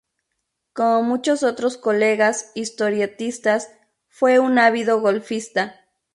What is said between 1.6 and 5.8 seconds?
colegas historietistas, fue un ávido golfista.